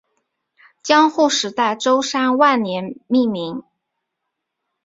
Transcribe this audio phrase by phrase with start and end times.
[0.81, 3.63] 江户时代舟山万年命名。